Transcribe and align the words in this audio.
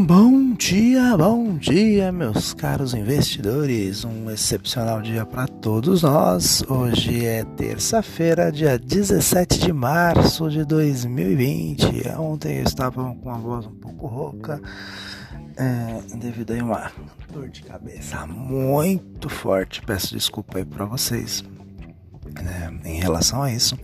Bom 0.00 0.54
dia, 0.54 1.16
bom 1.16 1.56
dia, 1.56 2.12
meus 2.12 2.54
caros 2.54 2.94
investidores. 2.94 4.04
Um 4.04 4.30
excepcional 4.30 5.02
dia 5.02 5.26
para 5.26 5.48
todos 5.48 6.02
nós. 6.02 6.62
Hoje 6.68 7.26
é 7.26 7.42
terça-feira, 7.44 8.52
dia 8.52 8.78
17 8.78 9.58
de 9.58 9.72
março 9.72 10.48
de 10.48 10.64
2020. 10.64 12.10
Ontem 12.16 12.58
eu 12.58 12.62
estava 12.62 13.12
com 13.12 13.28
uma 13.28 13.38
voz 13.38 13.66
um 13.66 13.74
pouco 13.74 14.06
rouca, 14.06 14.62
é, 15.56 16.16
devido 16.16 16.52
a 16.52 16.62
uma 16.62 16.92
dor 17.32 17.48
de 17.48 17.62
cabeça 17.62 18.24
muito 18.24 19.28
forte. 19.28 19.82
Peço 19.82 20.14
desculpa 20.14 20.58
aí 20.58 20.64
para 20.64 20.84
vocês 20.84 21.42
né, 22.42 22.72
em 22.84 22.98
relação 23.00 23.42
a 23.42 23.52
isso. 23.52 23.78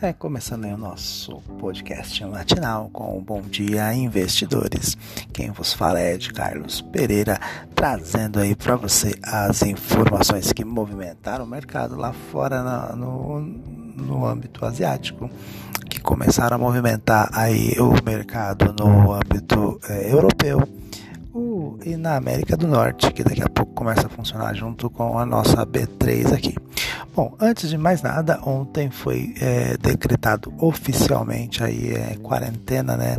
É, 0.00 0.12
começando 0.12 0.64
o 0.64 0.76
nosso 0.76 1.40
podcast 1.58 2.24
matinal 2.24 2.88
com 2.92 3.16
o 3.16 3.20
Bom 3.20 3.42
Dia 3.42 3.92
Investidores. 3.94 4.96
Quem 5.32 5.50
vos 5.50 5.72
fala 5.72 5.98
é 6.00 6.16
de 6.16 6.32
Carlos 6.32 6.80
Pereira, 6.80 7.40
trazendo 7.74 8.40
aí 8.40 8.54
para 8.54 8.76
você 8.76 9.18
as 9.22 9.62
informações 9.62 10.52
que 10.52 10.64
movimentaram 10.64 11.44
o 11.44 11.48
mercado 11.48 11.96
lá 11.96 12.12
fora 12.12 12.62
no, 12.94 13.40
no 13.40 14.26
âmbito 14.26 14.64
asiático, 14.64 15.30
que 15.88 16.00
começaram 16.00 16.56
a 16.56 16.58
movimentar 16.58 17.30
aí 17.32 17.74
o 17.78 17.92
mercado 18.04 18.74
no 18.78 19.12
âmbito 19.12 19.80
é, 19.88 20.12
europeu 20.12 20.66
e 21.84 21.96
na 21.96 22.16
América 22.16 22.56
do 22.56 22.66
Norte, 22.66 23.12
que 23.12 23.22
daqui 23.22 23.42
a 23.42 23.48
pouco 23.48 23.72
começa 23.72 24.06
a 24.06 24.10
funcionar 24.10 24.54
junto 24.54 24.90
com 24.90 25.18
a 25.18 25.24
nossa 25.24 25.64
B3 25.64 26.32
aqui. 26.34 26.54
Bom, 27.18 27.34
antes 27.40 27.68
de 27.68 27.76
mais 27.76 28.00
nada, 28.00 28.38
ontem 28.46 28.92
foi 28.92 29.34
é, 29.40 29.76
decretado 29.76 30.54
oficialmente 30.56 31.64
aí 31.64 31.90
é, 31.90 32.14
quarentena, 32.22 32.96
né? 32.96 33.16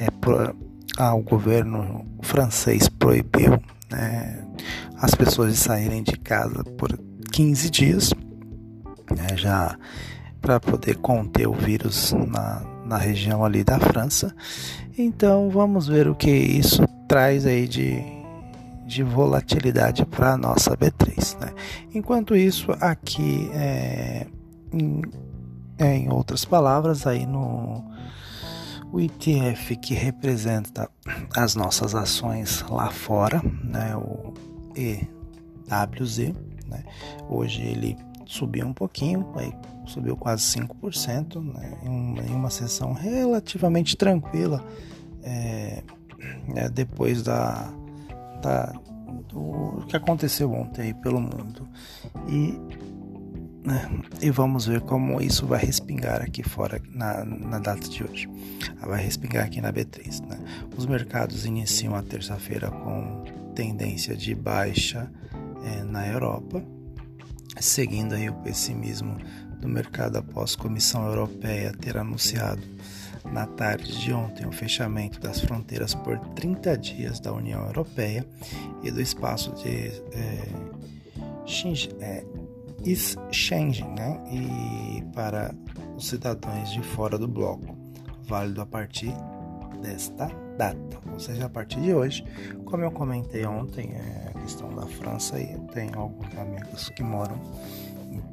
É, 0.00 0.10
pro, 0.20 0.52
ah, 0.98 1.14
o 1.14 1.22
governo 1.22 2.04
francês 2.22 2.88
proibiu 2.88 3.52
né, 3.88 4.44
as 5.00 5.14
pessoas 5.14 5.52
de 5.52 5.60
saírem 5.60 6.02
de 6.02 6.18
casa 6.18 6.64
por 6.76 6.98
15 7.30 7.70
dias, 7.70 8.12
né, 9.16 9.36
já 9.36 9.78
para 10.40 10.58
poder 10.58 10.96
conter 10.96 11.46
o 11.46 11.54
vírus 11.54 12.12
na, 12.26 12.64
na 12.84 12.96
região 12.98 13.44
ali 13.44 13.62
da 13.62 13.78
França. 13.78 14.34
Então 14.98 15.50
vamos 15.50 15.86
ver 15.86 16.08
o 16.08 16.16
que 16.16 16.32
isso 16.32 16.82
traz 17.06 17.46
aí 17.46 17.68
de 17.68 18.15
de 18.86 19.02
volatilidade 19.02 20.06
para 20.06 20.32
a 20.32 20.36
nossa 20.36 20.76
B3. 20.76 21.38
Né? 21.40 21.52
Enquanto 21.94 22.36
isso, 22.36 22.70
aqui, 22.80 23.50
é, 23.52 24.26
em, 24.72 25.02
é, 25.78 25.96
em 25.96 26.10
outras 26.10 26.44
palavras, 26.44 27.06
aí 27.06 27.26
no 27.26 27.84
o 28.92 29.00
ETF 29.00 29.76
que 29.76 29.94
representa 29.94 30.88
as 31.36 31.54
nossas 31.54 31.94
ações 31.94 32.64
lá 32.70 32.90
fora, 32.90 33.42
né, 33.64 33.96
o 33.96 34.32
EWZ, 34.76 36.18
né, 36.66 36.84
hoje 37.28 37.62
ele 37.62 37.96
subiu 38.24 38.66
um 38.66 38.72
pouquinho, 38.72 39.26
aí 39.36 39.52
subiu 39.86 40.16
quase 40.16 40.44
5%, 40.44 41.42
né, 41.42 41.78
em, 41.82 41.88
uma, 41.88 42.22
em 42.22 42.34
uma 42.34 42.48
sessão 42.48 42.92
relativamente 42.92 43.96
tranquila, 43.96 44.64
é, 45.22 45.82
é, 46.54 46.68
depois 46.68 47.22
da 47.22 47.72
do 49.28 49.84
que 49.86 49.96
aconteceu 49.96 50.52
ontem 50.52 50.94
pelo 50.94 51.20
mundo. 51.20 51.68
E, 52.28 52.58
né, 53.66 53.88
e 54.20 54.30
vamos 54.30 54.66
ver 54.66 54.80
como 54.82 55.20
isso 55.20 55.46
vai 55.46 55.64
respingar 55.64 56.22
aqui 56.22 56.42
fora 56.42 56.80
na, 56.90 57.24
na 57.24 57.58
data 57.58 57.88
de 57.88 58.02
hoje. 58.04 58.28
Vai 58.80 59.02
respingar 59.02 59.44
aqui 59.44 59.60
na 59.60 59.72
B3. 59.72 60.26
Né? 60.26 60.38
Os 60.76 60.86
mercados 60.86 61.44
iniciam 61.44 61.94
a 61.94 62.02
terça-feira 62.02 62.70
com 62.70 63.24
tendência 63.54 64.16
de 64.16 64.34
baixa 64.34 65.10
é, 65.64 65.82
na 65.82 66.06
Europa, 66.06 66.62
seguindo 67.58 68.14
aí 68.14 68.28
o 68.28 68.34
pessimismo 68.34 69.16
do 69.60 69.68
mercado 69.68 70.18
após 70.18 70.54
a 70.54 70.62
Comissão 70.62 71.06
Europeia 71.06 71.72
ter 71.72 71.96
anunciado 71.96 72.62
na 73.32 73.46
tarde 73.46 73.98
de 73.98 74.12
ontem 74.12 74.46
o 74.46 74.52
fechamento 74.52 75.20
das 75.20 75.40
fronteiras 75.40 75.94
por 75.94 76.18
30 76.34 76.78
dias 76.78 77.20
da 77.20 77.32
União 77.32 77.64
Europeia 77.66 78.26
e 78.82 78.90
do 78.90 79.00
espaço 79.00 79.52
de 79.54 79.88
é, 80.12 80.48
Schengen, 83.32 83.88
né? 83.94 84.20
e 84.30 85.02
para 85.14 85.54
os 85.96 86.08
cidadãos 86.08 86.70
de 86.70 86.82
fora 86.82 87.18
do 87.18 87.26
bloco, 87.26 87.76
válido 88.24 88.60
a 88.60 88.66
partir 88.66 89.12
desta 89.82 90.30
data, 90.56 90.98
ou 91.12 91.18
seja, 91.18 91.46
a 91.46 91.48
partir 91.48 91.80
de 91.80 91.92
hoje. 91.92 92.24
Como 92.64 92.82
eu 92.82 92.90
comentei 92.90 93.44
ontem, 93.44 93.92
é 93.92 94.32
a 94.34 94.40
questão 94.40 94.74
da 94.74 94.86
França 94.86 95.38
e 95.38 95.58
tenho 95.72 95.98
alguns 95.98 96.36
amigos 96.38 96.88
que 96.90 97.02
moram 97.02 97.40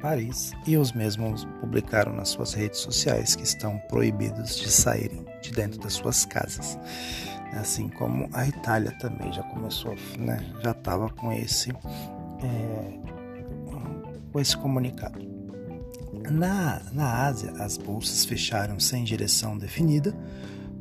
Paris 0.04 0.52
e 0.66 0.76
os 0.76 0.92
mesmos 0.92 1.46
publicaram 1.60 2.12
nas 2.12 2.28
suas 2.28 2.52
redes 2.52 2.80
sociais 2.80 3.34
que 3.34 3.42
estão 3.42 3.78
proibidos 3.88 4.54
de 4.58 4.70
saírem 4.70 5.24
de 5.40 5.50
dentro 5.50 5.80
das 5.80 5.94
suas 5.94 6.26
casas. 6.26 6.78
Assim 7.54 7.88
como 7.88 8.28
a 8.34 8.46
Itália 8.46 8.92
também 8.98 9.32
já 9.32 9.42
começou, 9.44 9.94
né, 10.18 10.44
já 10.62 10.72
estava 10.72 11.08
com 11.08 11.32
esse 11.32 11.70
é, 11.70 12.98
com 14.30 14.38
esse 14.38 14.54
comunicado. 14.58 15.26
Na, 16.30 16.82
na 16.92 17.24
Ásia, 17.24 17.52
as 17.52 17.78
bolsas 17.78 18.26
fecharam 18.26 18.78
sem 18.78 19.04
direção 19.04 19.56
definida, 19.56 20.14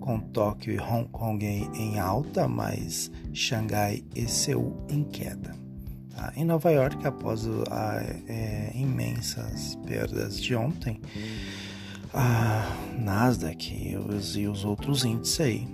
com 0.02 0.20
Tóquio 0.20 0.74
e 0.74 0.80
Hong 0.80 1.08
Kong 1.14 1.46
em 1.46 1.98
alta, 1.98 2.46
mas 2.46 3.10
Xangai 3.34 4.04
e 4.14 4.28
Seul 4.28 4.86
em 4.90 5.02
queda. 5.06 5.63
Tá? 6.16 6.32
Em 6.36 6.46
Nova 6.46 6.70
York, 6.72 7.06
após 7.06 7.48
as 7.72 8.30
é, 8.30 8.72
imensas 8.76 9.76
perdas 9.86 10.40
de 10.40 10.56
ontem, 10.56 11.02
a 12.14 12.70
Nasdaq 13.00 13.74
e 13.74 13.98
os, 13.98 14.36
e 14.36 14.48
os 14.48 14.64
outros 14.64 15.04
índices 15.04 15.40
aí, 15.42 15.68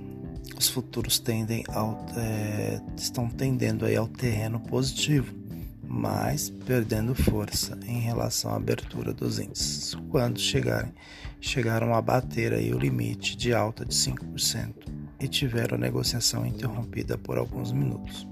os 0.57 0.69
futuros 0.69 1.19
tendem 1.19 1.63
ao, 1.69 2.05
é, 2.16 2.81
estão 2.97 3.29
tendendo 3.29 3.85
aí 3.85 3.95
ao 3.95 4.07
terreno 4.07 4.59
positivo, 4.59 5.35
mas 5.83 6.50
perdendo 6.50 7.13
força 7.13 7.77
em 7.85 8.00
relação 8.00 8.51
à 8.51 8.56
abertura 8.56 9.13
dos 9.13 9.39
índices, 9.39 9.95
quando 10.09 10.39
chegarem, 10.39 10.94
chegaram 11.41 11.94
a 11.94 12.01
bater 12.01 12.53
aí 12.53 12.73
o 12.73 12.79
limite 12.79 13.35
de 13.35 13.53
alta 13.53 13.83
de 13.85 13.94
5% 13.94 14.73
e 15.19 15.27
tiveram 15.27 15.75
a 15.75 15.79
negociação 15.79 16.45
interrompida 16.45 17.17
por 17.17 17.38
alguns 17.38 17.71
minutos. 17.71 18.27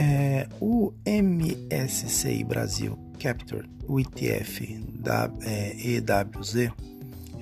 É, 0.00 0.46
o 0.60 0.92
MSCI 1.04 2.44
Brasil 2.44 2.96
Capture, 3.18 3.68
o 3.88 3.98
ETF 3.98 4.78
da 4.94 5.28
é, 5.42 5.74
EWZ, 5.76 6.70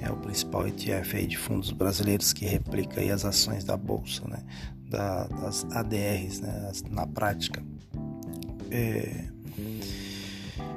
é 0.01 0.11
o 0.11 0.17
principal 0.17 0.67
ETF 0.67 1.19
aí 1.19 1.27
de 1.27 1.37
fundos 1.37 1.71
brasileiros 1.71 2.33
que 2.33 2.47
replica 2.47 3.03
aí 3.03 3.11
as 3.11 3.27
ações 3.27 3.63
da 3.63 3.77
bolsa, 3.77 4.27
né, 4.27 4.43
da, 4.89 5.27
das 5.27 5.67
ADRs, 5.71 6.41
né, 6.41 6.73
na 6.91 7.07
prática. 7.07 7.63
É, 8.71 9.27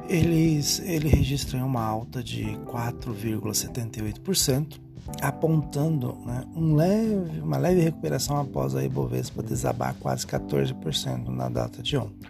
eles, 0.10 0.80
ele 0.80 1.08
registra 1.08 1.64
uma 1.64 1.86
alta 1.86 2.22
de 2.22 2.44
4,78% 2.66 4.82
apontando 5.22 6.18
né, 6.26 6.46
um 6.56 6.76
leve, 6.76 7.42
uma 7.42 7.58
leve 7.58 7.82
recuperação 7.82 8.40
após 8.40 8.76
a 8.76 8.84
Ibovespa 8.84 9.44
desabar 9.44 9.96
quase 10.00 10.26
14% 10.26 11.28
na 11.28 11.50
data 11.50 11.82
de 11.82 11.98
ontem. 11.98 12.30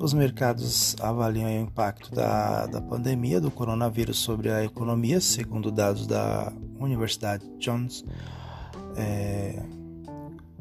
Os 0.00 0.12
mercados 0.12 0.96
avaliam 1.00 1.48
o 1.48 1.62
impacto 1.62 2.14
da, 2.14 2.66
da 2.66 2.80
pandemia 2.80 3.40
do 3.40 3.50
coronavírus 3.50 4.18
sobre 4.18 4.50
a 4.50 4.64
economia, 4.64 5.20
segundo 5.20 5.70
dados 5.70 6.06
da 6.06 6.52
Universidade 6.80 7.44
Johns 7.58 8.04
é, 8.96 9.62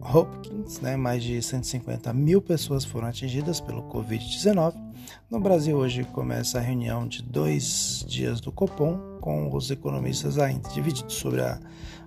Hopkins, 0.03 0.79
né, 0.79 0.95
mais 0.95 1.23
de 1.23 1.41
150 1.41 2.13
mil 2.13 2.41
pessoas 2.41 2.83
foram 2.83 3.07
atingidas 3.07 3.59
pelo 3.59 3.83
Covid-19 3.83 4.93
no 5.29 5.39
Brasil, 5.39 5.77
hoje 5.77 6.03
começa 6.03 6.59
a 6.59 6.61
reunião 6.61 7.07
de 7.07 7.23
dois 7.23 8.05
dias 8.07 8.39
do 8.39 8.51
Copom, 8.51 9.17
com 9.19 9.53
os 9.55 9.71
economistas 9.71 10.37
ainda 10.37 10.69
divididos 10.69 11.15
sobre 11.15 11.41
a 11.41 11.59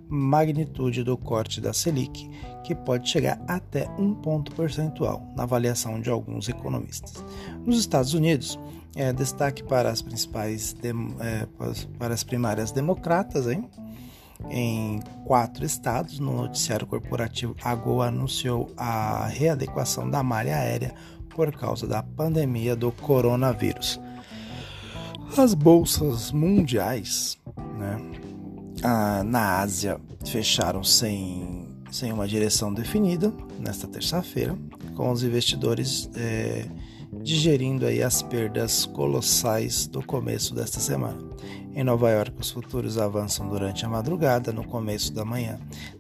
magnitude 0.08 1.02
do 1.02 1.16
corte 1.16 1.60
da 1.60 1.72
Selic, 1.72 2.30
que 2.62 2.74
pode 2.74 3.08
chegar 3.08 3.42
até 3.48 3.88
um 3.98 4.14
ponto 4.14 4.54
percentual, 4.54 5.26
na 5.36 5.42
avaliação 5.42 6.00
de 6.00 6.08
alguns 6.08 6.48
economistas. 6.48 7.24
Nos 7.64 7.78
Estados 7.78 8.14
Unidos, 8.14 8.58
é, 8.94 9.12
destaque 9.12 9.62
para 9.64 9.90
as 9.90 10.00
principais 10.00 10.76
é, 11.20 11.46
para 11.98 12.14
as 12.14 12.22
primárias 12.22 12.70
democratas, 12.70 13.48
hein? 13.48 13.68
Em 14.50 15.00
quatro 15.24 15.64
estados, 15.64 16.18
no 16.18 16.36
noticiário 16.36 16.86
corporativo, 16.86 17.54
a 17.62 17.74
Goa 17.74 18.08
anunciou 18.08 18.70
a 18.76 19.26
readequação 19.26 20.08
da 20.08 20.22
malha 20.22 20.56
aérea 20.56 20.94
por 21.34 21.52
causa 21.52 21.86
da 21.86 22.02
pandemia 22.02 22.76
do 22.76 22.92
coronavírus. 22.92 24.00
As 25.36 25.52
bolsas 25.54 26.32
mundiais 26.32 27.36
né, 27.78 29.22
na 29.24 29.58
Ásia 29.60 30.00
fecharam 30.24 30.82
sem, 30.82 31.68
sem 31.90 32.12
uma 32.12 32.26
direção 32.26 32.72
definida 32.72 33.32
nesta 33.58 33.86
terça-feira, 33.86 34.56
com 34.94 35.10
os 35.10 35.22
investidores 35.22 36.08
é, 36.14 36.64
digerindo 37.22 37.86
aí 37.86 38.02
as 38.02 38.22
perdas 38.22 38.86
colossais 38.86 39.86
do 39.86 40.02
começo 40.02 40.54
desta 40.54 40.80
semana. 40.80 41.18
Em 41.76 41.84
Nova 41.84 42.10
York, 42.10 42.32
os 42.40 42.50
futuros 42.50 42.96
avançam 42.96 43.46
durante 43.50 43.84
a 43.84 43.88
madrugada, 43.90 44.50
no 44.50 44.64
começo 44.64 45.12
da 45.12 45.26
manhã. 45.26 45.58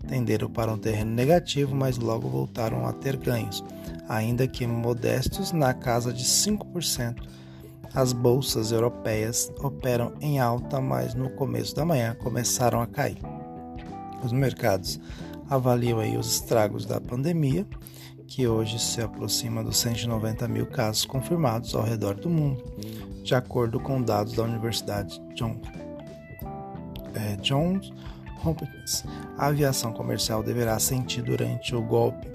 Tenderam 0.08 0.48
para 0.48 0.72
um 0.72 0.78
terreno 0.78 1.10
negativo, 1.10 1.76
mas 1.76 1.98
logo 1.98 2.30
voltaram 2.30 2.86
a 2.86 2.94
ter 2.94 3.14
ganhos, 3.18 3.62
ainda 4.08 4.48
que 4.48 4.66
modestos, 4.66 5.52
na 5.52 5.74
casa 5.74 6.14
de 6.14 6.24
5%. 6.24 7.16
As 7.92 8.14
bolsas 8.14 8.72
europeias 8.72 9.52
operam 9.62 10.14
em 10.18 10.40
alta, 10.40 10.80
mas 10.80 11.14
no 11.14 11.28
começo 11.28 11.76
da 11.76 11.84
manhã 11.84 12.14
começaram 12.14 12.80
a 12.80 12.86
cair. 12.86 13.18
Os 14.24 14.32
mercados 14.32 14.98
avaliam 15.50 15.98
aí 15.98 16.16
os 16.16 16.36
estragos 16.36 16.86
da 16.86 16.98
pandemia 17.02 17.66
que 18.26 18.46
hoje 18.46 18.78
se 18.78 19.00
aproxima 19.00 19.62
dos 19.62 19.76
190 19.78 20.48
mil 20.48 20.66
casos 20.66 21.04
confirmados 21.04 21.74
ao 21.74 21.82
redor 21.82 22.14
do 22.14 22.28
mundo, 22.28 22.62
de 23.26 23.34
acordo 23.34 23.80
com 23.80 24.00
dados 24.00 24.34
da 24.34 24.44
Universidade 24.44 25.20
John, 25.34 25.60
é, 27.12 27.34
Johns 27.42 27.92
Hopkins. 28.44 29.04
A 29.36 29.46
aviação 29.46 29.92
comercial 29.92 30.44
deverá 30.44 30.78
sentir 30.78 31.22
durante 31.22 31.74
o 31.74 31.82
golpe, 31.82 32.28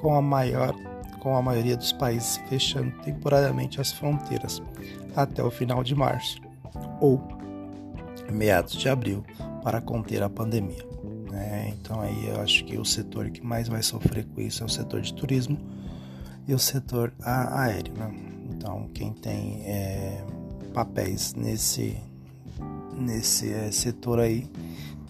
com 0.00 0.16
a, 0.16 0.20
maior, 0.20 0.74
com 1.20 1.36
a 1.36 1.40
maioria 1.42 1.76
dos 1.76 1.92
países 1.92 2.38
fechando 2.48 2.90
temporariamente 3.02 3.80
as 3.80 3.92
fronteiras 3.92 4.60
até 5.14 5.44
o 5.44 5.50
final 5.50 5.84
de 5.84 5.94
março 5.94 6.40
ou 7.00 7.22
meados 8.32 8.74
de 8.74 8.88
abril 8.88 9.24
para 9.62 9.80
conter 9.80 10.24
a 10.24 10.28
pandemia. 10.28 10.84
Né? 11.30 11.72
Então 11.78 12.00
aí 12.00 12.26
eu 12.26 12.40
acho 12.40 12.64
que 12.64 12.76
o 12.76 12.84
setor 12.84 13.30
que 13.30 13.46
mais 13.46 13.68
vai 13.68 13.82
sofrer 13.82 14.26
com 14.26 14.40
isso 14.40 14.64
é 14.64 14.66
o 14.66 14.68
setor 14.68 15.00
de 15.00 15.14
turismo 15.14 15.56
e 16.48 16.52
o 16.52 16.58
setor 16.58 17.12
aéreo. 17.22 17.94
Né? 17.94 18.31
Então 18.62 18.88
quem 18.94 19.12
tem 19.12 19.60
é, 19.64 20.24
papéis 20.72 21.34
nesse, 21.34 21.98
nesse 22.96 23.52
é, 23.52 23.72
setor 23.72 24.20
aí 24.20 24.48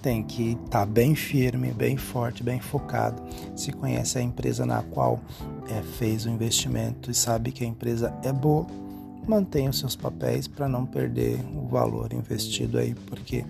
tem 0.01 0.23
que 0.23 0.53
estar 0.53 0.71
tá 0.71 0.87
bem 0.87 1.15
firme, 1.15 1.71
bem 1.71 1.99
forte, 1.99 2.43
bem 2.43 2.59
focado. 2.61 3.23
Se 3.55 3.71
conhece 3.71 4.17
a 4.17 4.23
empresa 4.23 4.65
na 4.65 4.83
qual 4.83 5.21
é, 5.69 5.83
fez 5.83 6.25
o 6.25 6.31
investimento 6.31 7.11
e 7.11 7.15
sabe 7.15 7.53
que 7.53 7.63
a 7.63 7.67
empresa 7.67 8.19
é 8.25 8.33
boa, 8.33 8.67
mantenha 9.29 9.69
os 9.69 9.79
seus 9.79 9.95
papéis 9.95 10.49
para 10.49 10.67
não 10.67 10.87
perder 10.87 11.39
o 11.55 11.69
valor 11.69 12.11
investido 12.15 12.79
aí, 12.79 12.95
porque 12.95 13.45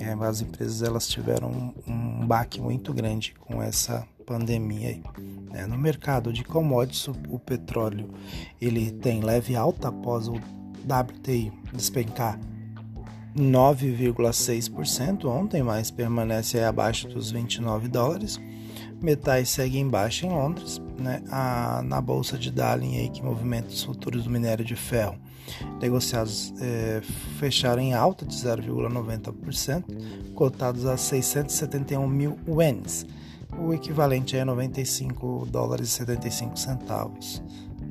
é, 0.00 0.10
as 0.26 0.40
empresas 0.40 0.80
elas 0.80 1.06
tiveram 1.06 1.50
um, 1.86 1.92
um 1.92 2.26
baque 2.26 2.62
muito 2.62 2.94
grande 2.94 3.34
com 3.38 3.62
essa 3.62 4.08
pandemia 4.24 4.88
aí. 4.88 5.02
É, 5.52 5.66
no 5.66 5.78
mercado 5.78 6.32
de 6.32 6.42
commodities, 6.42 7.08
o, 7.28 7.38
petróleo 7.38 8.10
ele 8.60 8.90
tem 8.90 9.20
leve 9.20 9.54
alta 9.54 9.88
após 9.88 10.28
o 10.28 10.34
WTI 10.34 11.52
despencar 11.72 12.38
9,6% 13.36 15.24
ontem, 15.26 15.62
mas 15.62 15.90
permanece 15.90 16.60
abaixo 16.60 17.08
dos 17.08 17.30
29 17.30 17.88
dólares. 17.88 18.40
Metais 19.00 19.50
segue 19.50 19.78
em 19.78 19.88
baixa 19.88 20.26
em 20.26 20.30
Londres, 20.30 20.80
né? 20.98 21.22
A, 21.30 21.82
na 21.84 22.00
bolsa 22.00 22.38
de 22.38 22.50
Darling 22.50 22.96
aí 22.96 23.08
que 23.10 23.22
movimenta 23.22 23.68
os 23.68 23.82
futuros 23.82 24.24
do 24.24 24.30
minério 24.30 24.64
de 24.64 24.76
ferro 24.76 25.18
negociados 25.80 26.52
é, 26.60 27.00
fecharam 27.38 27.82
em 27.82 27.94
alta 27.94 28.24
de 28.24 28.34
0,90%, 28.34 29.84
cotados 30.34 30.86
a 30.86 30.96
671 30.96 32.06
mil 32.08 32.38
yuans, 32.48 33.06
o 33.58 33.72
equivalente 33.72 34.36
a 34.36 34.44
95 34.44 35.46
dólares 35.50 35.88
e 35.88 35.92
75 35.92 36.58
centavos 36.58 37.42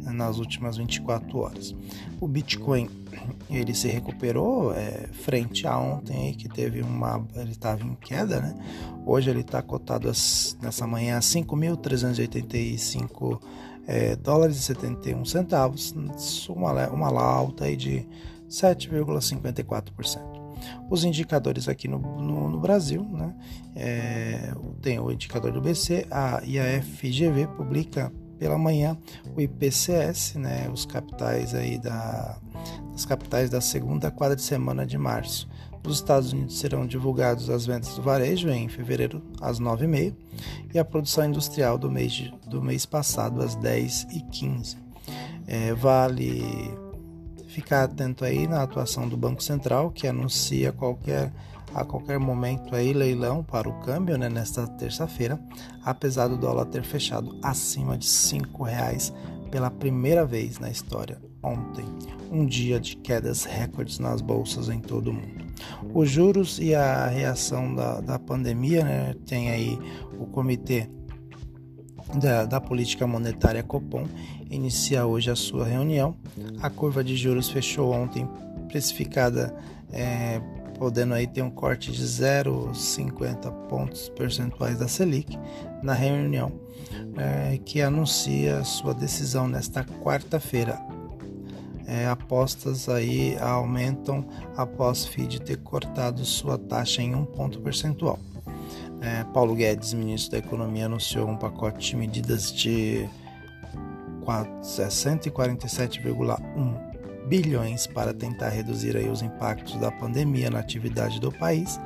né, 0.03 0.11
nas 0.11 0.37
últimas 0.39 0.77
24 0.77 1.37
horas. 1.37 1.75
O 2.19 2.27
Bitcoin 2.27 2.89
ele 3.49 3.73
se 3.73 3.87
recuperou 3.87 4.73
é, 4.73 5.07
frente 5.11 5.65
a 5.67 5.77
ontem 5.77 6.27
aí, 6.27 6.35
que 6.35 6.49
teve 6.49 6.81
uma 6.81 7.25
ele 7.35 7.51
estava 7.51 7.83
em 7.83 7.95
queda, 7.95 8.39
né? 8.39 8.55
Hoje 9.05 9.29
ele 9.29 9.41
está 9.41 9.61
cotado 9.61 10.09
as, 10.09 10.57
nessa 10.61 10.87
manhã 10.87 11.17
a 11.17 11.21
5.385 11.21 13.39
é, 13.85 14.15
dólares 14.15 14.55
e 14.57 14.61
71 14.61 15.25
centavos, 15.25 15.93
uma, 16.49 16.89
uma 16.89 17.21
alta 17.21 17.65
aí 17.65 17.75
de 17.75 18.07
7,54%. 18.49 20.32
Os 20.89 21.03
indicadores 21.03 21.67
aqui 21.67 21.87
no, 21.87 21.99
no, 21.99 22.49
no 22.49 22.59
Brasil, 22.59 23.03
né, 23.03 23.33
é, 23.75 24.53
tem 24.81 24.99
o 24.99 25.11
indicador 25.11 25.51
do 25.51 25.61
BC 25.61 26.07
a, 26.11 26.41
e 26.43 26.59
a 26.59 26.81
FGV 26.81 27.47
publica 27.47 28.11
pela 28.37 28.57
manhã 28.57 28.97
o 29.35 29.39
IPCS, 29.39 30.35
né, 30.35 30.69
os 30.71 30.85
capitais 30.85 31.53
aí 31.55 31.77
da, 31.77 32.37
as 32.93 33.05
capitais 33.05 33.49
da 33.49 33.61
segunda 33.61 34.11
quadra 34.11 34.35
de 34.35 34.41
semana 34.41 34.85
de 34.85 34.97
março. 34.97 35.47
Nos 35.83 35.95
Estados 35.95 36.31
Unidos 36.31 36.59
serão 36.59 36.87
divulgados 36.87 37.49
as 37.49 37.65
vendas 37.65 37.93
do 37.95 38.01
varejo 38.01 38.49
em 38.49 38.69
fevereiro 38.69 39.21
às 39.41 39.59
9h30 39.59 40.15
e 40.73 40.79
a 40.79 40.85
produção 40.85 41.25
industrial 41.25 41.77
do 41.77 41.91
mês, 41.91 42.13
de, 42.13 42.33
do 42.47 42.61
mês 42.61 42.85
passado 42.85 43.41
às 43.41 43.55
10h15. 43.57 44.77
É, 45.45 45.73
vale 45.73 46.43
ficar 47.53 47.83
atento 47.83 48.25
aí 48.25 48.47
na 48.47 48.63
atuação 48.63 49.07
do 49.07 49.15
Banco 49.15 49.41
Central, 49.43 49.91
que 49.91 50.07
anuncia 50.07 50.71
qualquer, 50.71 51.31
a 51.73 51.85
qualquer 51.85 52.19
momento 52.19 52.75
aí 52.75 52.93
leilão 52.93 53.43
para 53.43 53.69
o 53.69 53.79
câmbio 53.81 54.17
né, 54.17 54.27
nesta 54.27 54.65
terça-feira, 54.67 55.39
apesar 55.83 56.27
do 56.27 56.37
dólar 56.37 56.65
ter 56.65 56.83
fechado 56.83 57.37
acima 57.43 57.95
de 57.97 58.07
R$ 58.07 58.41
reais 58.65 59.13
pela 59.51 59.69
primeira 59.69 60.25
vez 60.25 60.57
na 60.57 60.71
história 60.71 61.21
ontem, 61.43 61.85
um 62.31 62.45
dia 62.45 62.79
de 62.79 62.95
quedas 62.95 63.43
recordes 63.43 63.99
nas 63.99 64.21
bolsas 64.21 64.69
em 64.69 64.79
todo 64.79 65.11
o 65.11 65.13
mundo. 65.13 65.43
Os 65.93 66.09
juros 66.09 66.57
e 66.57 66.73
a 66.73 67.07
reação 67.07 67.75
da, 67.75 68.01
da 68.01 68.17
pandemia, 68.17 68.83
né, 68.83 69.15
tem 69.27 69.51
aí 69.51 69.77
o 70.17 70.25
comitê 70.25 70.89
da, 72.19 72.45
da, 72.45 72.61
política 72.61 73.05
monetária 73.07 73.63
Copom 73.63 74.05
inicia 74.49 75.05
hoje 75.05 75.31
a 75.31 75.35
sua 75.35 75.65
reunião. 75.65 76.15
A 76.61 76.69
curva 76.69 77.03
de 77.03 77.15
juros 77.15 77.49
fechou 77.49 77.91
ontem 77.91 78.27
precificada, 78.67 79.55
é, 79.91 80.41
podendo 80.77 81.13
aí 81.13 81.27
ter 81.27 81.41
um 81.41 81.49
corte 81.49 81.91
de 81.91 82.03
0,50 82.03 83.51
pontos 83.67 84.09
percentuais 84.09 84.79
da 84.79 84.87
Selic 84.87 85.37
na 85.81 85.93
reunião, 85.93 86.51
é, 87.17 87.59
que 87.65 87.81
anuncia 87.81 88.63
sua 88.63 88.93
decisão 88.93 89.47
nesta 89.47 89.83
quarta-feira 89.83 90.79
é, 91.85 92.07
apostas 92.07 92.87
aí 92.87 93.37
aumentam 93.39 94.25
após 94.55 95.05
FID 95.05 95.41
ter 95.41 95.57
cortado 95.57 96.23
sua 96.25 96.57
taxa 96.57 97.01
em 97.01 97.13
um 97.13 97.25
ponto 97.25 97.59
percentual. 97.59 98.19
É, 99.03 99.23
Paulo 99.33 99.53
Guedes, 99.53 99.93
ministro 99.93 100.31
da 100.31 100.37
Economia, 100.37 100.85
anunciou 100.85 101.27
um 101.27 101.35
pacote 101.35 101.89
de 101.89 101.97
medidas 101.97 102.49
de 102.53 103.05
147,1 104.61 107.27
bilhões 107.27 107.85
para 107.85 108.13
tentar 108.13 108.47
reduzir 108.47 108.95
aí 108.95 109.09
os 109.09 109.21
impactos 109.21 109.75
da 109.75 109.91
pandemia 109.91 110.49
na 110.49 110.59
atividade 110.59 111.19
do 111.19 111.33
país, 111.33 111.77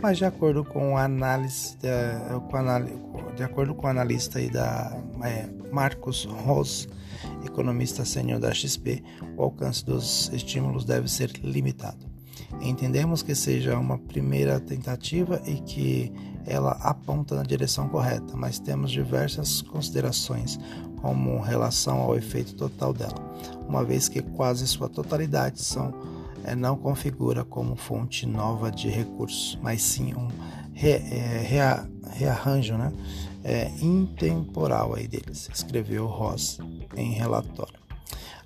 mas 0.00 0.18
de 0.18 0.24
acordo 0.24 0.64
com 0.64 0.96
a 0.96 1.02
análise, 1.02 1.76
de, 1.78 1.88
de 3.34 3.42
acordo 3.42 3.74
com 3.74 3.88
o 3.88 3.90
analista 3.90 4.38
aí 4.38 4.48
da 4.48 4.96
é, 5.24 5.48
Marcos 5.72 6.24
Ross, 6.24 6.86
economista 7.44 8.04
sênior 8.04 8.38
da 8.38 8.54
XP, 8.54 9.02
o 9.36 9.42
alcance 9.42 9.84
dos 9.84 10.30
estímulos 10.32 10.84
deve 10.84 11.10
ser 11.10 11.32
limitado. 11.42 12.09
Entendemos 12.60 13.22
que 13.22 13.34
seja 13.34 13.78
uma 13.78 13.98
primeira 13.98 14.60
tentativa 14.60 15.40
e 15.46 15.56
que 15.60 16.12
ela 16.46 16.72
aponta 16.82 17.34
na 17.34 17.42
direção 17.42 17.88
correta, 17.88 18.36
mas 18.36 18.58
temos 18.58 18.90
diversas 18.90 19.62
considerações 19.62 20.58
como 21.00 21.40
relação 21.40 22.00
ao 22.00 22.16
efeito 22.16 22.54
total 22.54 22.92
dela, 22.92 23.14
uma 23.66 23.84
vez 23.84 24.08
que 24.08 24.20
quase 24.20 24.66
sua 24.66 24.88
totalidade 24.88 25.62
são 25.62 25.94
é, 26.44 26.54
não 26.54 26.76
configura 26.76 27.44
como 27.44 27.76
fonte 27.76 28.26
nova 28.26 28.70
de 28.70 28.88
recursos, 28.88 29.58
mas 29.62 29.82
sim 29.82 30.14
um 30.14 30.28
re, 30.72 30.92
é, 30.92 31.44
rea, 31.46 31.88
rearranjo 32.12 32.76
né, 32.76 32.92
é, 33.44 33.70
intemporal 33.80 34.94
aí 34.94 35.06
deles, 35.06 35.48
escreveu 35.52 36.06
Ross 36.06 36.58
em 36.96 37.12
relatório. 37.12 37.78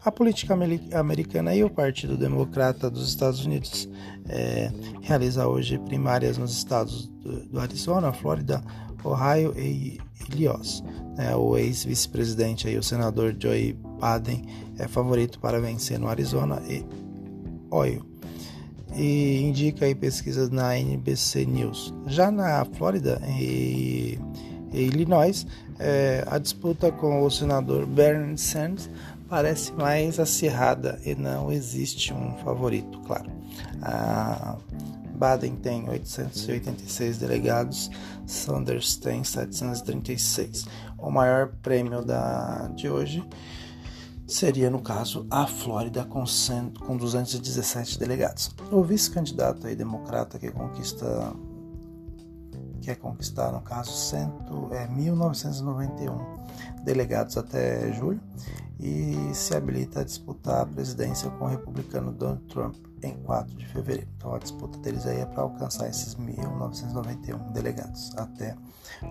A 0.05 0.13
política 0.13 0.55
americana 0.93 1.55
e 1.55 1.65
o 1.65 1.71
Partido 1.71 2.15
Democrata 2.15 2.91
dos 2.91 3.09
Estados 3.09 3.47
Unidos 3.47 3.89
é, 4.29 4.71
realiza 5.01 5.49
hoje 5.49 5.79
primárias 5.79 6.37
nos 6.37 6.55
estados 6.55 7.07
do, 7.07 7.47
do 7.47 7.59
Arizona, 7.59 8.13
Flórida, 8.13 8.63
Ohio 9.03 9.55
e 9.57 9.99
Illinois. 10.29 10.85
É, 11.17 11.35
o 11.35 11.57
ex-vice-presidente 11.57 12.69
e 12.69 12.77
o 12.77 12.83
senador 12.83 13.35
Joe 13.39 13.73
Biden 13.73 14.45
é 14.79 14.87
favorito 14.87 15.41
para 15.41 15.59
vencer 15.59 15.99
no 15.99 16.09
Arizona 16.09 16.61
e 16.69 16.85
Ohio. 17.71 18.05
E 18.95 19.41
indica 19.41 19.87
aí 19.87 19.95
pesquisas 19.95 20.51
na 20.51 20.79
NBC 20.79 21.47
News. 21.47 21.95
Já 22.07 22.31
na 22.31 22.63
Flórida 22.67 23.23
e 23.41 24.19
Illinois, 24.71 25.47
é, 25.79 26.25
a 26.27 26.39
disputa 26.39 26.93
com 26.93 27.23
o 27.23 27.31
senador 27.31 27.87
Bernie 27.87 28.37
Sanders 28.37 28.91
parece 29.35 29.73
mais 29.73 30.21
acirrada 30.21 31.01
e 31.05 31.13
não 31.17 31.51
existe 31.51 32.15
um 32.15 32.39
favorito, 32.39 33.01
claro. 33.01 33.29
A 33.83 34.57
Baden 35.17 35.57
tem 35.57 35.89
886 35.91 37.19
delegados, 37.19 37.91
Sanders 38.25 38.95
tem 38.95 39.25
736. 39.25 40.67
O 40.97 41.11
maior 41.11 41.49
prêmio 41.61 42.05
da, 42.05 42.69
de 42.77 42.89
hoje 42.89 43.29
seria, 44.25 44.71
no 44.71 44.81
caso, 44.81 45.27
a 45.29 45.49
Flórida 45.49 46.05
com, 46.05 46.25
100, 46.25 46.75
com 46.87 46.97
217 46.97 47.99
delegados. 47.99 48.55
O 48.71 48.85
vice-candidato 48.85 49.67
aí 49.67 49.75
democrata 49.75 50.39
que 50.39 50.49
conquista 50.53 51.35
quer 52.81 52.95
conquistar, 52.97 53.51
no 53.51 53.63
caso, 53.63 53.91
cento, 53.91 54.69
é, 54.71 54.87
1991 54.87 56.44
delegados 56.85 57.37
até 57.37 57.93
julho 57.93 58.21
e 58.79 59.31
se 59.33 59.55
habilita 59.57 60.01
a 60.01 60.05
disputar 60.05 60.63
a 60.63 60.67
presidência 60.67 61.31
com 61.31 61.45
o 61.45 61.49
republicano 61.49 62.13
Donald 62.13 62.43
Trump 62.49 62.77
em 63.03 63.15
4 63.23 63.55
de 63.57 63.67
fevereiro. 63.67 64.09
Então 64.17 64.35
a 64.35 64.39
disputa 64.39 64.79
deles 64.79 65.07
aí 65.07 65.21
é 65.21 65.27
para 65.27 65.43
alcançar 65.43 65.89
esses 65.89 66.15
1991 66.15 67.53
delegados 67.53 68.17
até 68.17 68.57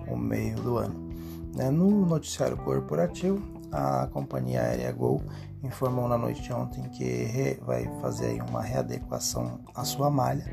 o 0.07 0.17
meio 0.17 0.55
do 0.57 0.77
ano. 0.77 1.09
Né, 1.55 1.69
no 1.69 2.05
noticiário 2.05 2.57
corporativo, 2.57 3.41
a 3.71 4.07
companhia 4.07 4.61
aérea 4.61 4.91
Gol 4.91 5.21
informou 5.63 6.07
na 6.07 6.17
noite 6.17 6.41
de 6.41 6.51
ontem 6.51 6.83
que 6.89 7.59
vai 7.65 7.85
fazer 8.01 8.41
uma 8.43 8.61
readequação 8.61 9.59
à 9.73 9.83
sua 9.85 10.09
malha 10.09 10.45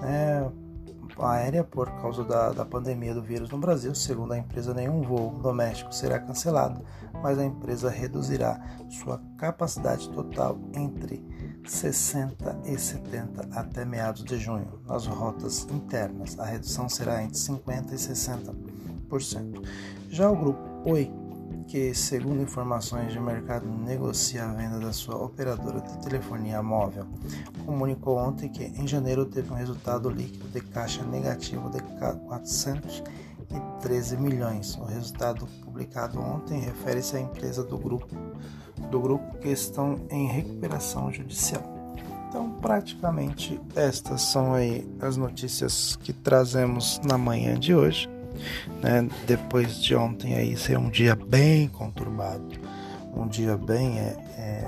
né, 0.00 0.50
aérea 1.24 1.64
por 1.64 1.90
causa 2.00 2.24
da, 2.24 2.50
da 2.50 2.64
pandemia 2.64 3.14
do 3.14 3.22
vírus 3.22 3.50
no 3.50 3.58
Brasil. 3.58 3.94
Segundo 3.94 4.32
a 4.32 4.38
empresa, 4.38 4.74
nenhum 4.74 5.02
voo 5.02 5.30
doméstico 5.38 5.94
será 5.94 6.18
cancelado, 6.18 6.82
mas 7.22 7.38
a 7.38 7.44
empresa 7.44 7.90
reduzirá 7.90 8.60
sua 8.88 9.20
capacidade 9.36 10.08
total 10.10 10.58
entre 10.74 11.24
60 11.66 12.60
e 12.64 12.78
70 12.78 13.48
até 13.52 13.84
meados 13.84 14.24
de 14.24 14.38
junho. 14.38 14.80
Nas 14.86 15.06
rotas 15.06 15.66
internas, 15.70 16.38
a 16.38 16.44
redução 16.44 16.88
será 16.88 17.22
entre 17.22 17.38
50 17.38 17.94
e 17.94 17.98
60%. 17.98 19.66
Já 20.08 20.30
o 20.30 20.36
grupo 20.36 20.60
Oi 20.84 21.12
que, 21.70 21.94
segundo 21.94 22.42
informações 22.42 23.12
de 23.12 23.20
mercado, 23.20 23.64
negocia 23.64 24.44
a 24.44 24.52
venda 24.52 24.80
da 24.80 24.92
sua 24.92 25.16
operadora 25.16 25.80
de 25.80 25.98
telefonia 25.98 26.60
móvel, 26.60 27.06
comunicou 27.64 28.18
ontem 28.18 28.48
que 28.48 28.64
em 28.64 28.88
janeiro 28.88 29.24
teve 29.24 29.52
um 29.52 29.54
resultado 29.54 30.10
líquido 30.10 30.48
de 30.48 30.60
caixa 30.62 31.04
negativo 31.04 31.70
de 31.70 31.80
413 31.80 34.16
milhões. 34.16 34.76
O 34.78 34.84
resultado 34.84 35.46
publicado 35.62 36.20
ontem 36.20 36.58
refere-se 36.58 37.16
à 37.16 37.20
empresa 37.20 37.62
do 37.62 37.78
grupo, 37.78 38.16
do 38.90 39.00
grupo 39.00 39.38
que 39.38 39.50
estão 39.50 39.94
em 40.10 40.26
recuperação 40.26 41.12
judicial. 41.12 41.62
Então, 42.28 42.50
praticamente 42.60 43.60
estas 43.76 44.22
são 44.22 44.54
aí 44.54 44.92
as 45.00 45.16
notícias 45.16 45.94
que 45.94 46.12
trazemos 46.12 47.00
na 47.04 47.16
manhã 47.16 47.56
de 47.56 47.76
hoje 47.76 48.10
né? 48.82 49.08
Depois 49.26 49.82
de 49.82 49.94
ontem 49.94 50.34
aí 50.34 50.56
ser 50.56 50.78
um 50.78 50.90
dia 50.90 51.14
bem 51.14 51.68
conturbado, 51.68 52.48
um 53.14 53.26
dia 53.26 53.56
bem 53.56 53.98
é, 53.98 54.16
é, 54.38 54.64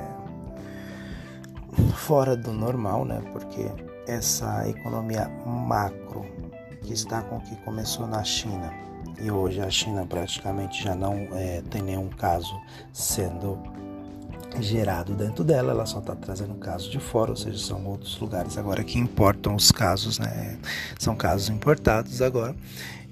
fora 1.94 2.36
do 2.36 2.52
normal, 2.52 3.04
né? 3.04 3.22
Porque 3.32 3.66
essa 4.06 4.68
economia 4.68 5.28
macro 5.46 6.24
que 6.82 6.92
está 6.92 7.22
com 7.22 7.40
que 7.40 7.54
começou 7.56 8.06
na 8.06 8.24
China 8.24 8.72
e 9.20 9.30
hoje 9.30 9.60
a 9.60 9.70
China 9.70 10.04
praticamente 10.06 10.82
já 10.82 10.94
não 10.94 11.28
é, 11.32 11.62
tem 11.70 11.82
nenhum 11.82 12.08
caso 12.08 12.60
sendo 12.92 13.58
gerado 14.60 15.14
dentro 15.14 15.42
dela, 15.44 15.72
ela 15.72 15.86
só 15.86 15.98
está 15.98 16.14
trazendo 16.14 16.54
casos 16.56 16.90
de 16.90 16.98
fora, 16.98 17.30
ou 17.30 17.36
seja, 17.36 17.58
são 17.58 17.86
outros 17.86 18.18
lugares 18.18 18.58
agora 18.58 18.84
que 18.84 18.98
importam 18.98 19.54
os 19.54 19.70
casos, 19.70 20.18
né? 20.18 20.58
São 20.98 21.14
casos 21.14 21.48
importados 21.48 22.20
agora. 22.20 22.54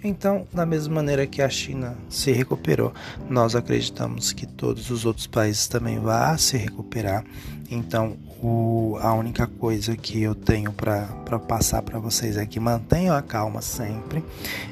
Então, 0.03 0.47
da 0.53 0.65
mesma 0.65 0.95
maneira 0.95 1.27
que 1.27 1.43
a 1.43 1.49
China 1.49 1.97
se 2.09 2.33
recuperou, 2.33 2.93
nós 3.29 3.55
acreditamos 3.55 4.33
que 4.33 4.47
todos 4.47 4.91
os 4.91 5.05
outros 5.05 5.27
países 5.27 5.69
também 5.69 5.99
vão 5.99 6.39
se 6.39 6.57
recuperar. 6.57 7.25
Então, 7.71 8.17
o, 8.43 8.97
a 9.01 9.13
única 9.13 9.47
coisa 9.47 9.97
que 9.97 10.23
eu 10.23 10.35
tenho 10.35 10.73
para 10.73 11.07
passar 11.47 11.83
para 11.83 11.99
vocês 11.99 12.37
é 12.37 12.47
que 12.47 12.59
mantenham 12.59 13.15
a 13.15 13.23
calma 13.23 13.61
sempre. 13.61 14.25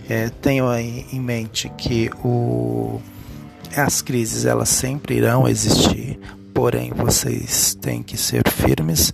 É, 0.08 0.30
tenham 0.30 0.75
em 0.76 1.20
mente 1.20 1.68
que 1.76 2.11
o, 2.25 3.00
as 3.76 4.00
crises 4.00 4.47
elas 4.47 4.70
sempre 4.70 5.16
irão 5.16 5.47
existir, 5.47 6.18
porém 6.54 6.90
vocês 6.90 7.75
têm 7.75 8.02
que 8.02 8.16
ser 8.16 8.42
firmes 8.49 9.12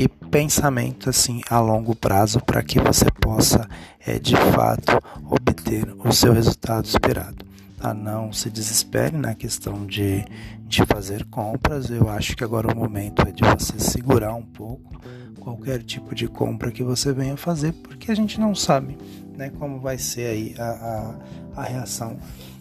e 0.00 0.08
pensamento 0.08 1.10
assim 1.10 1.42
a 1.50 1.60
longo 1.60 1.94
prazo 1.94 2.40
para 2.40 2.62
que 2.62 2.80
você 2.80 3.04
possa 3.20 3.68
é, 4.06 4.18
de 4.18 4.34
fato 4.34 4.98
obter 5.30 5.94
o 5.98 6.10
seu 6.10 6.32
resultado 6.32 6.86
esperado. 6.86 7.44
Tá? 7.76 7.92
Não 7.92 8.32
se 8.32 8.48
desespere 8.48 9.14
na 9.14 9.34
questão 9.34 9.84
de, 9.84 10.24
de 10.62 10.86
fazer 10.86 11.26
compras. 11.26 11.90
Eu 11.90 12.08
acho 12.08 12.34
que 12.34 12.42
agora 12.42 12.72
o 12.72 12.76
momento 12.76 13.20
é 13.28 13.30
de 13.30 13.42
você 13.44 13.78
segurar 13.78 14.34
um 14.34 14.42
pouco 14.42 14.98
qualquer 15.38 15.82
tipo 15.82 16.14
de 16.14 16.28
compra 16.28 16.70
que 16.70 16.82
você 16.82 17.12
venha 17.12 17.36
fazer, 17.36 17.72
porque 17.72 18.10
a 18.10 18.14
gente 18.14 18.40
não 18.40 18.54
sabe 18.54 18.96
né, 19.36 19.50
como 19.58 19.80
vai 19.80 19.98
ser 19.98 20.26
aí 20.26 20.54
a, 20.58 21.18
a, 21.56 21.60
a 21.60 21.64
reação 21.64 22.16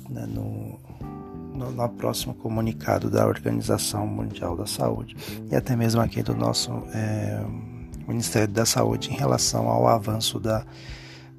né, 0.09 0.25
no, 0.25 0.77
no, 1.59 1.71
no, 1.71 1.89
próximo 1.89 2.33
comunicado 2.33 3.09
da 3.09 3.27
Organização 3.27 4.07
Mundial 4.07 4.55
da 4.55 4.65
Saúde 4.65 5.17
e 5.51 5.55
até 5.55 5.75
mesmo 5.75 6.01
aqui 6.01 6.23
do 6.23 6.33
nosso 6.33 6.71
é, 6.93 7.43
Ministério 8.07 8.47
da 8.47 8.65
Saúde 8.65 9.11
em 9.11 9.17
relação 9.17 9.67
ao 9.67 9.87
avanço 9.87 10.39
da, 10.39 10.65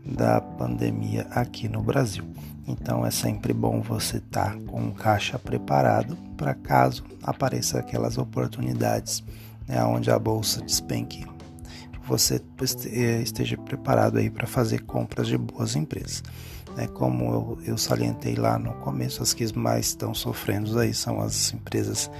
da 0.04 0.40
pandemia 0.40 1.26
aqui 1.30 1.68
no 1.68 1.82
Brasil. 1.82 2.24
Então 2.68 3.04
é 3.04 3.10
sempre 3.10 3.52
bom 3.54 3.80
você 3.80 4.18
estar 4.18 4.52
tá 4.52 4.58
com 4.66 4.80
um 4.80 4.92
caixa 4.92 5.38
preparado 5.38 6.16
para 6.36 6.54
caso 6.54 7.02
apareça 7.22 7.78
aquelas 7.78 8.18
oportunidades 8.18 9.24
né, 9.66 9.82
onde 9.84 10.10
a 10.10 10.18
bolsa 10.18 10.60
despenque, 10.62 11.24
você 12.06 12.42
eh, 12.86 13.22
esteja 13.22 13.56
preparado 13.56 14.18
aí 14.18 14.28
para 14.28 14.46
fazer 14.46 14.80
compras 14.82 15.28
de 15.28 15.38
boas 15.38 15.76
empresas. 15.76 16.22
Né, 16.80 16.86
como 16.88 17.58
eu, 17.64 17.72
eu 17.72 17.78
salientei 17.78 18.36
lá 18.36 18.58
no 18.58 18.72
começo, 18.80 19.22
as 19.22 19.34
que 19.34 19.54
mais 19.54 19.88
estão 19.88 20.14
sofrendo 20.14 20.78
aí 20.78 20.94
são 20.94 21.20
as 21.20 21.52
empresas 21.52 22.10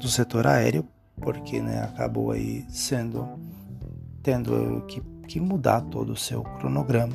do 0.00 0.06
setor 0.06 0.46
aéreo, 0.46 0.86
porque 1.20 1.60
né, 1.60 1.82
acabou 1.82 2.30
aí 2.30 2.64
sendo 2.68 3.28
tendo 4.22 4.84
que 4.86 5.02
que 5.26 5.40
mudar 5.40 5.80
todo 5.80 6.12
o 6.12 6.16
seu 6.16 6.44
cronograma, 6.44 7.12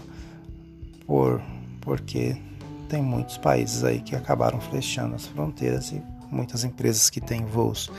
por, 1.07 1.41
porque 1.79 2.35
tem 2.89 3.01
muitos 3.01 3.37
países 3.37 3.85
aí 3.85 4.01
que 4.01 4.13
acabaram 4.13 4.59
fechando 4.59 5.15
as 5.15 5.25
fronteiras 5.27 5.93
e 5.93 6.03
muitas 6.29 6.65
empresas 6.65 7.09
que 7.09 7.21
têm 7.21 7.45
voos 7.45 7.89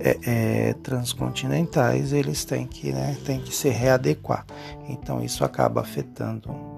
é, 0.00 0.18
é, 0.24 0.72
transcontinentais 0.82 2.14
eles 2.14 2.42
têm 2.46 2.66
que, 2.66 2.90
né, 2.90 3.18
têm 3.26 3.38
que 3.38 3.54
se 3.54 3.68
readequar. 3.68 4.46
Então 4.88 5.22
isso 5.22 5.44
acaba 5.44 5.82
afetando 5.82 6.73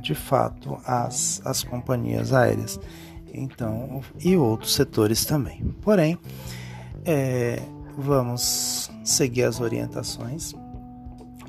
de 0.00 0.14
fato 0.14 0.78
as, 0.84 1.40
as 1.44 1.62
companhias 1.62 2.32
aéreas 2.32 2.78
então 3.32 4.00
e 4.20 4.36
outros 4.36 4.74
setores 4.74 5.24
também. 5.24 5.74
Porém, 5.82 6.18
é, 7.04 7.60
vamos 7.96 8.90
seguir 9.04 9.44
as 9.44 9.60
orientações 9.60 10.54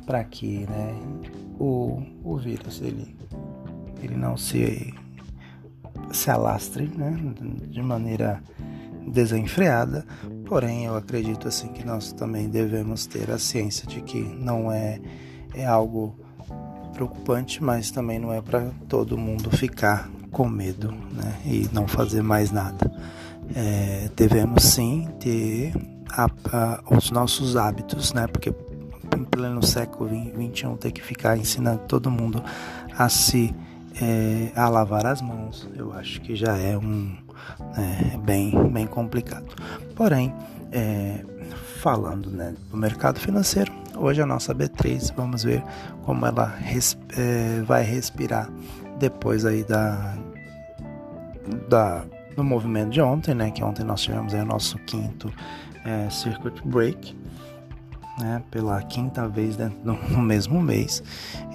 para 0.05 0.23
que 0.23 0.65
né, 0.67 0.95
o, 1.59 2.01
o 2.23 2.37
vírus 2.37 2.81
ele, 2.81 3.15
ele 4.01 4.15
não 4.15 4.35
se, 4.35 4.93
se 6.11 6.31
alastre 6.31 6.87
né, 6.87 7.15
de 7.67 7.81
maneira 7.81 8.41
desenfreada. 9.07 10.05
Porém, 10.45 10.85
eu 10.85 10.95
acredito 10.95 11.47
assim 11.47 11.67
que 11.69 11.85
nós 11.85 12.11
também 12.11 12.49
devemos 12.49 13.05
ter 13.05 13.29
a 13.29 13.37
ciência 13.37 13.87
de 13.87 14.01
que 14.01 14.19
não 14.19 14.71
é, 14.71 14.99
é 15.53 15.65
algo 15.65 16.17
preocupante, 16.99 17.63
mas 17.63 17.91
também 17.91 18.19
não 18.19 18.33
é 18.33 18.41
para 18.41 18.71
todo 18.89 19.17
mundo 19.17 19.49
ficar 19.55 20.09
com 20.31 20.49
medo 20.49 20.91
né, 20.91 21.39
e 21.45 21.69
não 21.71 21.87
fazer 21.87 22.21
mais 22.21 22.51
nada. 22.51 22.91
É, 23.55 24.09
devemos 24.17 24.63
sim 24.63 25.07
ter 25.17 25.71
a, 26.09 26.27
a, 26.51 26.83
os 26.93 27.09
nossos 27.09 27.55
hábitos, 27.55 28.11
né? 28.11 28.27
Porque 28.27 28.53
em 29.17 29.23
pleno 29.23 29.63
século 29.63 30.09
XXI 30.09 30.75
ter 30.77 30.91
que 30.91 31.01
ficar 31.01 31.37
ensinando 31.37 31.79
todo 31.87 32.11
mundo 32.11 32.43
a 32.97 33.07
se 33.07 33.55
é, 34.01 34.51
a 34.53 34.67
lavar 34.67 35.05
as 35.05 35.21
mãos, 35.21 35.67
eu 35.75 35.93
acho 35.93 36.21
que 36.21 36.35
já 36.35 36.57
é 36.57 36.77
um 36.77 37.15
é, 37.77 38.17
bem, 38.17 38.69
bem 38.71 38.85
complicado. 38.85 39.55
Porém, 39.95 40.33
é, 40.71 41.23
falando 41.81 42.29
né, 42.29 42.53
do 42.69 42.77
mercado 42.77 43.19
financeiro, 43.19 43.71
hoje 43.99 44.21
a 44.21 44.25
nossa 44.25 44.55
B3, 44.55 45.13
vamos 45.15 45.43
ver 45.43 45.63
como 46.03 46.25
ela 46.25 46.45
res, 46.45 46.97
é, 47.17 47.61
vai 47.61 47.83
respirar 47.83 48.49
depois 48.97 49.45
aí 49.45 49.63
da, 49.63 50.15
da, 51.67 52.03
do 52.35 52.43
movimento 52.43 52.89
de 52.89 53.01
ontem, 53.01 53.33
né? 53.33 53.51
Que 53.51 53.63
ontem 53.63 53.83
nós 53.83 54.01
tivemos 54.01 54.33
aí 54.33 54.41
o 54.41 54.45
nosso 54.45 54.77
quinto 54.79 55.31
é, 55.85 56.09
circuit 56.09 56.61
break, 56.65 57.15
né? 58.19 58.43
Pela 58.49 58.81
quinta 58.83 59.27
vez 59.27 59.55
dentro 59.55 59.79
do, 59.79 59.93
no 60.13 60.21
mesmo 60.21 60.61
mês. 60.61 61.03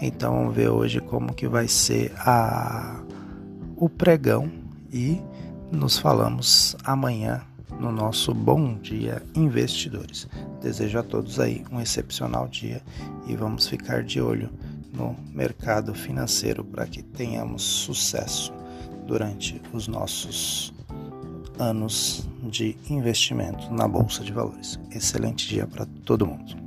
Então 0.01 0.35
vamos 0.35 0.55
ver 0.55 0.69
hoje 0.69 1.01
como 1.01 1.35
que 1.35 1.49
vai 1.49 1.69
ser 1.69 2.13
a, 2.19 3.01
o 3.77 3.89
pregão 3.89 4.51
e 4.93 5.21
nos 5.73 5.99
falamos 5.99 6.77
amanhã 6.85 7.43
no 7.79 7.93
nosso 7.93 8.35
Bom 8.35 8.79
Dia 8.79 9.23
Investidores. 9.35 10.29
Desejo 10.61 10.99
a 10.99 11.03
todos 11.03 11.39
aí 11.41 11.65
um 11.71 11.81
excepcional 11.81 12.49
dia 12.49 12.83
e 13.27 13.37
vamos 13.37 13.69
ficar 13.69 14.03
de 14.03 14.21
olho 14.21 14.51
no 14.93 15.17
mercado 15.33 15.95
financeiro 15.95 16.65
para 16.65 16.87
que 16.87 17.03
tenhamos 17.03 17.63
sucesso 17.63 18.53
durante 19.07 19.61
os 19.73 19.89
nossos 19.89 20.73
anos 21.59 22.29
de 22.43 22.77
investimento 22.89 23.73
na 23.73 23.87
bolsa 23.87 24.23
de 24.23 24.33
valores. 24.33 24.79
Excelente 24.91 25.49
dia 25.49 25.67
para 25.67 25.87
todo 26.05 26.27
mundo. 26.27 26.64